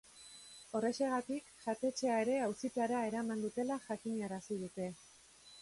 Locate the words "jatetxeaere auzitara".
1.67-3.05